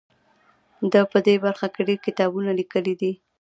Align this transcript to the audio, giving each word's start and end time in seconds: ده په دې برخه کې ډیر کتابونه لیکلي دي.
ده 0.91 1.01
په 1.11 1.17
دې 1.25 1.35
برخه 1.45 1.67
کې 1.73 1.81
ډیر 1.87 1.99
کتابونه 2.05 2.51
لیکلي 2.59 2.93
دي. 3.01 3.11